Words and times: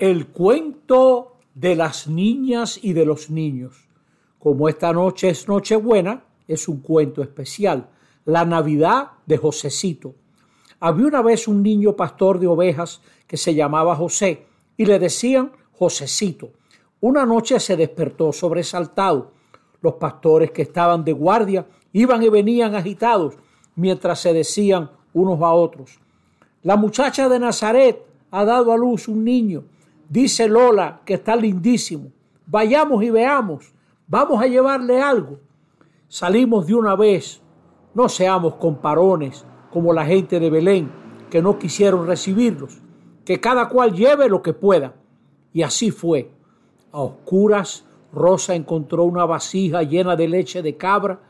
El 0.00 0.28
cuento 0.28 1.36
de 1.54 1.76
las 1.76 2.08
niñas 2.08 2.80
y 2.82 2.94
de 2.94 3.04
los 3.04 3.28
niños. 3.28 3.86
Como 4.38 4.66
esta 4.66 4.94
noche 4.94 5.28
es 5.28 5.46
Nochebuena, 5.46 6.24
es 6.48 6.68
un 6.68 6.80
cuento 6.80 7.22
especial. 7.22 7.90
La 8.24 8.46
Navidad 8.46 9.10
de 9.26 9.36
Josecito. 9.36 10.14
Había 10.80 11.06
una 11.06 11.20
vez 11.20 11.46
un 11.46 11.62
niño 11.62 11.96
pastor 11.96 12.38
de 12.38 12.46
ovejas 12.46 13.02
que 13.26 13.36
se 13.36 13.54
llamaba 13.54 13.94
José 13.94 14.46
y 14.78 14.86
le 14.86 14.98
decían 14.98 15.52
Josecito. 15.78 16.48
Una 17.02 17.26
noche 17.26 17.60
se 17.60 17.76
despertó 17.76 18.32
sobresaltado. 18.32 19.32
Los 19.82 19.96
pastores 19.96 20.50
que 20.50 20.62
estaban 20.62 21.04
de 21.04 21.12
guardia 21.12 21.66
iban 21.92 22.22
y 22.22 22.30
venían 22.30 22.74
agitados 22.74 23.34
mientras 23.76 24.18
se 24.18 24.32
decían 24.32 24.92
unos 25.12 25.42
a 25.42 25.52
otros. 25.52 26.00
La 26.62 26.76
muchacha 26.76 27.28
de 27.28 27.38
Nazaret 27.38 28.02
ha 28.30 28.46
dado 28.46 28.72
a 28.72 28.78
luz 28.78 29.06
un 29.06 29.24
niño 29.24 29.64
Dice 30.10 30.48
Lola 30.48 31.02
que 31.04 31.14
está 31.14 31.36
lindísimo. 31.36 32.10
Vayamos 32.44 33.04
y 33.04 33.10
veamos. 33.10 33.72
Vamos 34.08 34.42
a 34.42 34.48
llevarle 34.48 35.00
algo. 35.00 35.38
Salimos 36.08 36.66
de 36.66 36.74
una 36.74 36.96
vez. 36.96 37.40
No 37.94 38.08
seamos 38.08 38.54
comparones 38.54 39.46
como 39.70 39.92
la 39.92 40.04
gente 40.04 40.40
de 40.40 40.50
Belén 40.50 40.90
que 41.30 41.40
no 41.40 41.60
quisieron 41.60 42.08
recibirlos. 42.08 42.82
Que 43.24 43.38
cada 43.38 43.68
cual 43.68 43.92
lleve 43.94 44.28
lo 44.28 44.42
que 44.42 44.52
pueda. 44.52 44.96
Y 45.52 45.62
así 45.62 45.92
fue. 45.92 46.32
A 46.90 47.02
oscuras, 47.02 47.86
Rosa 48.12 48.56
encontró 48.56 49.04
una 49.04 49.26
vasija 49.26 49.84
llena 49.84 50.16
de 50.16 50.26
leche 50.26 50.60
de 50.60 50.76
cabra. 50.76 51.20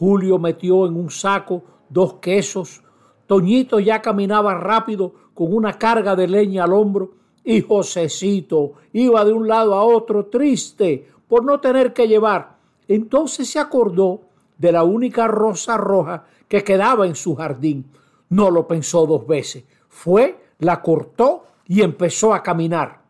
Julio 0.00 0.40
metió 0.40 0.88
en 0.88 0.96
un 0.96 1.10
saco 1.10 1.62
dos 1.88 2.14
quesos. 2.14 2.82
Toñito 3.28 3.78
ya 3.78 4.02
caminaba 4.02 4.54
rápido 4.54 5.14
con 5.32 5.54
una 5.54 5.74
carga 5.74 6.16
de 6.16 6.26
leña 6.26 6.64
al 6.64 6.72
hombro 6.72 7.12
y 7.46 7.62
Josecito 7.62 8.72
iba 8.92 9.24
de 9.24 9.32
un 9.32 9.46
lado 9.46 9.74
a 9.74 9.84
otro 9.84 10.26
triste 10.26 11.08
por 11.28 11.44
no 11.44 11.60
tener 11.60 11.92
que 11.92 12.08
llevar. 12.08 12.56
Entonces 12.88 13.48
se 13.48 13.60
acordó 13.60 14.22
de 14.58 14.72
la 14.72 14.82
única 14.82 15.28
rosa 15.28 15.76
roja 15.76 16.24
que 16.48 16.64
quedaba 16.64 17.06
en 17.06 17.14
su 17.14 17.36
jardín. 17.36 17.86
No 18.30 18.50
lo 18.50 18.66
pensó 18.66 19.06
dos 19.06 19.24
veces. 19.28 19.62
Fue, 19.88 20.36
la 20.58 20.82
cortó 20.82 21.44
y 21.68 21.82
empezó 21.82 22.34
a 22.34 22.42
caminar. 22.42 23.00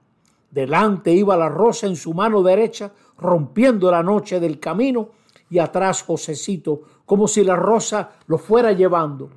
Delante 0.51 1.13
iba 1.13 1.35
la 1.35 1.49
rosa 1.49 1.87
en 1.87 1.97
su 1.97 2.13
mano 2.13 2.43
derecha, 2.43 2.93
rompiendo 3.17 3.91
la 3.91 4.03
noche 4.03 4.39
del 4.39 4.61
camino, 4.61 5.09
y 5.49 5.59
atrás 5.59 6.03
Josecito, 6.03 6.83
como 7.07 7.27
si 7.27 7.43
la 7.43 7.57
rosa 7.57 8.11
lo 8.27 8.37
fuera 8.37 8.73
llevando. 8.73 9.31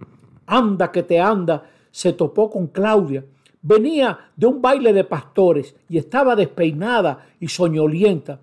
Anda 0.45 0.91
que 0.91 1.03
te 1.03 1.21
anda, 1.21 1.69
se 1.89 2.11
topó 2.11 2.49
con 2.49 2.67
Claudia, 2.67 3.23
Venía 3.61 4.31
de 4.35 4.45
un 4.47 4.61
baile 4.61 4.93
de 4.93 5.03
pastores 5.03 5.75
y 5.89 5.97
estaba 5.97 6.35
despeinada 6.35 7.27
y 7.39 7.47
soñolienta. 7.47 8.39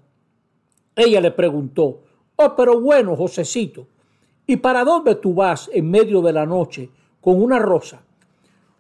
Ella 0.95 1.20
le 1.20 1.31
preguntó, 1.31 2.03
Oh, 2.36 2.55
pero 2.55 2.81
bueno, 2.81 3.17
Josecito, 3.17 3.87
¿y 4.47 4.56
para 4.56 4.84
dónde 4.84 5.14
tú 5.14 5.33
vas 5.33 5.70
en 5.72 5.91
medio 5.91 6.20
de 6.20 6.33
la 6.34 6.44
noche 6.44 6.91
con 7.20 7.42
una 7.42 7.59
rosa? 7.59 8.03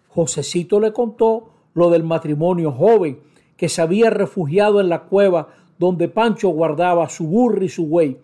Josecito 0.08 0.78
le 0.78 0.92
contó 0.92 1.48
lo 1.72 1.88
del 1.88 2.04
matrimonio 2.04 2.70
joven 2.72 3.20
que 3.56 3.70
se 3.70 3.80
había 3.80 4.10
refugiado 4.10 4.80
en 4.80 4.90
la 4.90 5.04
cueva 5.04 5.48
donde 5.78 6.08
Pancho 6.08 6.48
guardaba 6.48 7.08
su 7.08 7.26
burro 7.26 7.64
y 7.64 7.68
su 7.68 7.86
buey, 7.86 8.18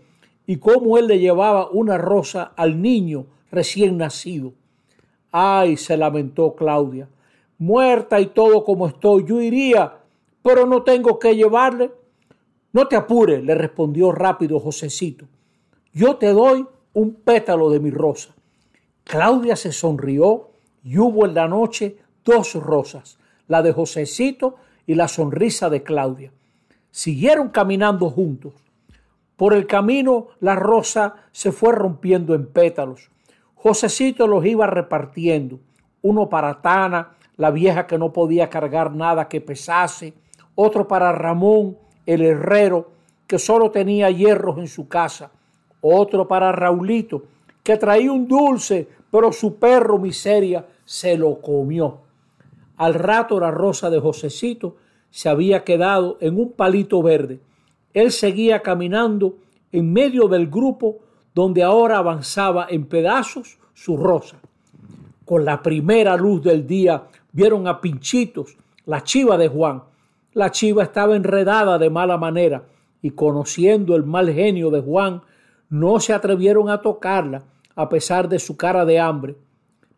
y 0.47 0.57
cómo 0.57 0.99
él 0.99 1.07
le 1.07 1.19
llevaba 1.19 1.71
una 1.71 1.99
rosa 1.99 2.53
al 2.57 2.81
niño 2.81 3.27
recién 3.51 3.97
nacido. 3.99 4.53
Ay, 5.31 5.77
se 5.77 5.97
lamentó 5.97 6.55
Claudia, 6.55 7.09
muerta 7.63 8.21
y 8.21 8.27
todo 8.27 8.65
como 8.65 8.89
estoy, 8.89 9.25
yo 9.25 9.41
iría, 9.41 9.99
pero 10.43 10.67
no 10.67 10.83
tengo 10.83 11.21
que 11.21 11.37
llevarle. 11.37 11.93
No 12.73 12.89
te 12.89 12.97
apures, 12.97 13.45
le 13.45 13.55
respondió 13.55 14.11
rápido 14.11 14.59
Josecito. 14.59 15.27
Yo 15.93 16.17
te 16.17 16.29
doy 16.33 16.67
un 16.93 17.15
pétalo 17.15 17.71
de 17.71 17.79
mi 17.79 17.91
rosa. 17.91 18.35
Claudia 19.05 19.55
se 19.55 19.71
sonrió 19.71 20.51
y 20.83 20.99
hubo 20.99 21.25
en 21.25 21.35
la 21.35 21.47
noche 21.47 21.99
dos 22.25 22.55
rosas, 22.55 23.19
la 23.47 23.63
de 23.63 23.73
Josecito 23.73 24.57
y 24.87 24.97
la 24.97 25.07
sonrisa 25.07 25.71
de 25.71 25.85
Claudia. 25.85 26.33
Siguieron 26.91 27.51
caminando 27.51 28.11
juntos. 28.11 28.55
Por 29.37 29.55
el 29.55 29.69
camino 29.69 30.29
la 30.41 30.57
rosa 30.57 31.15
se 31.31 31.53
fue 31.53 31.73
rompiendo 31.73 32.35
en 32.35 32.47
pétalos. 32.47 33.11
Josecito 33.55 34.27
los 34.27 34.45
iba 34.47 34.67
repartiendo, 34.67 35.61
uno 36.03 36.29
para 36.29 36.61
Tana, 36.61 37.13
la 37.37 37.51
vieja 37.51 37.87
que 37.87 37.99
no 37.99 38.13
podía 38.13 38.51
cargar 38.51 38.95
nada 38.95 39.29
que 39.29 39.41
pesase, 39.41 40.15
otro 40.55 40.87
para 40.87 41.13
Ramón, 41.13 41.77
el 42.07 42.23
herrero, 42.23 42.91
que 43.27 43.39
solo 43.39 43.71
tenía 43.71 44.11
hierros 44.11 44.59
en 44.59 44.69
su 44.69 44.89
casa, 44.89 45.31
otro 45.81 46.29
para 46.29 46.53
Raulito, 46.53 47.23
que 47.63 47.77
traía 47.77 48.13
un 48.13 48.29
dulce, 48.29 48.89
pero 49.11 49.33
su 49.33 49.57
perro 49.57 49.99
miseria 49.99 50.67
se 50.85 51.17
lo 51.17 51.41
comió. 51.41 51.99
Al 52.77 52.95
rato 52.95 53.39
la 53.39 53.51
rosa 53.51 53.91
de 53.91 54.01
Josecito 54.01 54.77
se 55.11 55.29
había 55.29 55.65
quedado 55.65 56.17
en 56.21 56.39
un 56.39 56.53
palito 56.53 57.03
verde. 57.03 57.41
Él 57.95 58.11
seguía 58.11 58.61
caminando 58.61 59.37
en 59.71 59.93
medio 59.93 60.29
del 60.29 60.49
grupo 60.49 60.99
donde 61.35 61.63
ahora 61.63 61.99
avanzaba 61.99 62.67
en 62.69 62.87
pedazos 62.87 63.59
su 63.75 63.97
rosa. 63.97 64.37
Con 65.25 65.45
la 65.45 65.63
primera 65.63 66.17
luz 66.17 66.43
del 66.43 66.67
día 66.67 67.05
vieron 67.33 67.67
a 67.67 67.81
Pinchitos, 67.81 68.57
la 68.87 69.03
chiva 69.03 69.37
de 69.37 69.49
Juan. 69.49 69.83
La 70.35 70.51
chiva 70.51 70.83
estaba 70.83 71.17
enredada 71.17 71.79
de 71.79 71.91
mala 71.91 72.17
manera 72.17 72.65
y 73.03 73.11
conociendo 73.11 73.97
el 73.97 74.05
mal 74.05 74.33
genio 74.33 74.71
de 74.71 74.81
Juan, 74.81 75.23
no 75.69 75.99
se 76.01 76.13
atrevieron 76.13 76.71
a 76.71 76.81
tocarla 76.81 77.43
a 77.75 77.89
pesar 77.89 78.29
de 78.29 78.39
su 78.39 78.57
cara 78.57 78.85
de 78.85 79.01
hambre. 79.01 79.35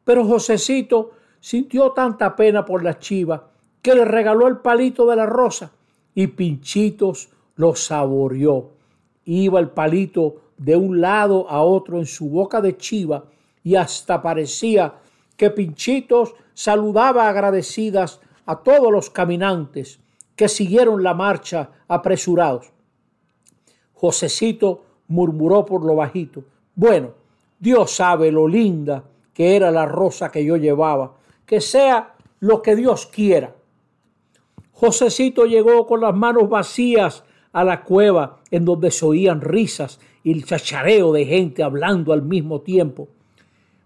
Pero 0.04 0.24
Josecito 0.24 1.12
sintió 1.40 1.90
tanta 1.90 2.34
pena 2.36 2.64
por 2.64 2.82
la 2.82 2.98
chiva 2.98 3.48
que 3.82 3.94
le 3.94 4.04
regaló 4.04 4.48
el 4.48 4.58
palito 4.58 5.06
de 5.06 5.16
la 5.16 5.26
rosa 5.26 5.72
y 6.14 6.28
Pinchitos 6.28 7.28
lo 7.56 7.74
saboreó. 7.74 8.70
Iba 9.24 9.60
el 9.60 9.68
palito 9.68 10.36
de 10.56 10.76
un 10.76 11.00
lado 11.00 11.48
a 11.50 11.62
otro 11.62 11.98
en 11.98 12.06
su 12.06 12.28
boca 12.30 12.60
de 12.60 12.76
chiva 12.76 13.24
y 13.62 13.74
hasta 13.74 14.22
parecía 14.22 14.94
que 15.36 15.50
Pinchitos 15.50 16.34
saludaba 16.54 17.28
agradecidas 17.28 18.20
a 18.46 18.56
todos 18.62 18.92
los 18.92 19.10
caminantes 19.10 20.00
que 20.36 20.48
siguieron 20.48 21.02
la 21.02 21.14
marcha 21.14 21.70
apresurados. 21.88 22.72
Josecito 23.92 24.84
murmuró 25.08 25.64
por 25.64 25.84
lo 25.84 25.96
bajito, 25.96 26.44
bueno, 26.74 27.12
Dios 27.58 27.92
sabe 27.92 28.32
lo 28.32 28.48
linda 28.48 29.04
que 29.32 29.56
era 29.56 29.70
la 29.70 29.86
rosa 29.86 30.30
que 30.30 30.44
yo 30.44 30.56
llevaba, 30.56 31.14
que 31.46 31.60
sea 31.60 32.14
lo 32.40 32.62
que 32.62 32.76
Dios 32.76 33.06
quiera. 33.06 33.54
Josecito 34.72 35.46
llegó 35.46 35.86
con 35.86 36.00
las 36.00 36.14
manos 36.14 36.48
vacías 36.48 37.24
a 37.52 37.64
la 37.64 37.84
cueva 37.84 38.40
en 38.50 38.64
donde 38.64 38.90
se 38.90 39.06
oían 39.06 39.40
risas 39.40 40.00
y 40.22 40.32
el 40.32 40.44
chachareo 40.44 41.12
de 41.12 41.24
gente 41.26 41.62
hablando 41.62 42.12
al 42.12 42.22
mismo 42.22 42.60
tiempo. 42.60 43.08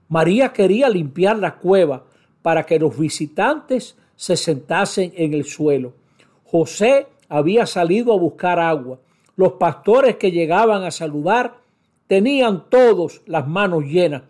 María 0.09 0.53
quería 0.53 0.89
limpiar 0.89 1.39
la 1.39 1.57
cueva 1.57 2.05
para 2.43 2.65
que 2.65 2.79
los 2.79 2.99
visitantes 2.99 3.97
se 4.17 4.37
sentasen 4.37 5.13
en 5.17 5.35
el 5.35 5.45
suelo. 5.45 5.93
José 6.45 7.07
había 7.29 7.67
salido 7.67 8.13
a 8.13 8.19
buscar 8.19 8.59
agua. 8.59 8.99
Los 9.37 9.53
pastores 9.55 10.17
que 10.17 10.33
llegaban 10.33 10.83
a 10.83 10.91
saludar 10.91 11.59
tenían 12.07 12.69
todos 12.71 13.23
las 13.27 13.47
manos 13.47 13.85
llenas 13.85 14.23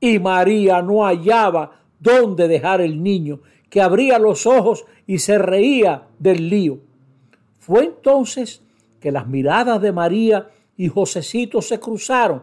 y 0.00 0.18
María 0.18 0.82
no 0.82 1.04
hallaba 1.04 1.80
dónde 2.00 2.48
dejar 2.48 2.80
el 2.80 3.02
niño, 3.02 3.40
que 3.70 3.80
abría 3.80 4.18
los 4.18 4.46
ojos 4.46 4.84
y 5.06 5.18
se 5.18 5.38
reía 5.38 6.08
del 6.18 6.48
lío. 6.48 6.78
Fue 7.58 7.84
entonces 7.84 8.62
que 9.00 9.12
las 9.12 9.26
miradas 9.26 9.80
de 9.82 9.92
María 9.92 10.48
y 10.76 10.88
Josecito 10.88 11.62
se 11.62 11.78
cruzaron 11.78 12.42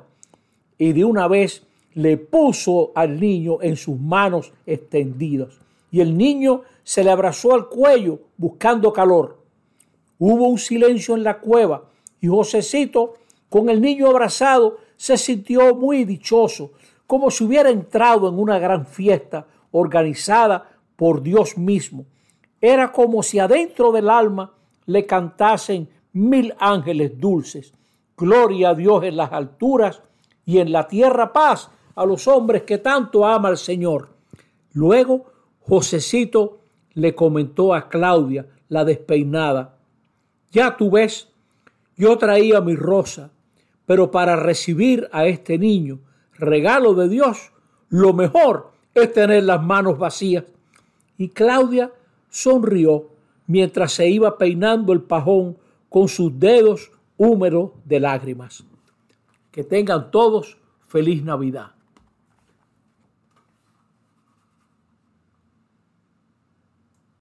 y 0.78 0.94
de 0.94 1.06
una 1.06 1.28
vez 1.28 1.66
le 1.96 2.18
puso 2.18 2.92
al 2.96 3.20
niño 3.20 3.62
en 3.62 3.76
sus 3.76 4.00
manos 4.00 4.52
extendidas 4.66 5.60
y 5.92 6.02
el 6.02 6.18
niño 6.18 6.62
se 6.84 7.04
le 7.04 7.12
abrazó 7.12 7.54
al 7.54 7.70
cuello 7.70 8.20
buscando 8.38 8.92
calor. 8.92 9.38
Hubo 10.18 10.48
un 10.48 10.58
silencio 10.58 11.16
en 11.16 11.24
la 11.24 11.40
cueva 11.40 11.84
y 12.20 12.28
Josecito, 12.28 13.14
con 13.50 13.70
el 13.70 13.80
niño 13.80 14.08
abrazado, 14.08 14.78
se 14.96 15.18
sintió 15.18 15.76
muy 15.76 16.06
dichoso, 16.06 16.72
como 17.06 17.30
si 17.30 17.44
hubiera 17.44 17.70
entrado 17.70 18.28
en 18.30 18.40
una 18.40 18.58
gran 18.58 18.88
fiesta 18.88 19.46
organizada 19.72 20.70
por 20.96 21.22
Dios 21.22 21.58
mismo. 21.58 22.06
Era 22.60 22.92
como 22.92 23.22
si 23.22 23.40
adentro 23.40 23.92
del 23.92 24.10
alma 24.10 24.54
le 24.86 25.06
cantasen 25.06 25.90
mil 26.14 26.56
ángeles 26.58 27.20
dulces. 27.20 27.74
Gloria 28.18 28.70
a 28.70 28.76
Dios 28.76 29.04
en 29.04 29.18
las 29.18 29.32
alturas 29.32 30.02
y 30.46 30.60
en 30.60 30.72
la 30.72 30.88
tierra 30.88 31.34
paz 31.34 31.70
a 31.96 32.06
los 32.06 32.28
hombres 32.28 32.64
que 32.64 32.78
tanto 32.78 33.26
ama 33.26 33.50
el 33.50 33.58
Señor. 33.58 34.10
Luego, 34.74 35.32
Josecito 35.62 36.60
le 36.94 37.16
comentó 37.16 37.74
a 37.74 37.90
Claudia 37.90 38.48
la 38.70 38.86
despeinada. 38.86 39.78
Ya 40.52 40.76
tú 40.78 40.92
ves, 40.92 41.30
yo 41.96 42.18
traía 42.18 42.62
mi 42.62 42.76
rosa, 42.76 43.32
pero 43.86 44.12
para 44.12 44.36
recibir 44.36 45.10
a 45.12 45.26
este 45.26 45.58
niño, 45.58 46.00
regalo 46.34 46.94
de 46.94 47.10
Dios, 47.10 47.52
lo 47.90 48.14
mejor 48.14 48.72
es 48.94 49.14
tener 49.14 49.44
las 49.44 49.62
manos 49.62 49.98
vacías. 49.98 50.46
Y 51.18 51.30
Claudia 51.30 51.92
sonrió 52.30 53.10
mientras 53.48 53.94
se 53.94 54.10
iba 54.10 54.38
peinando 54.38 54.94
el 54.94 55.02
pajón 55.02 55.58
con 55.90 56.08
sus 56.08 56.40
dedos 56.40 56.92
húmedos 57.18 57.72
de 57.86 58.00
lágrimas. 58.00 58.64
Que 59.52 59.64
tengan 59.64 60.10
todos 60.10 60.58
feliz 60.88 61.24
Navidad. 61.24 61.72